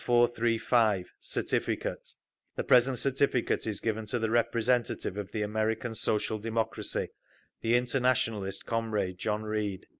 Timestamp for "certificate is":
2.97-3.79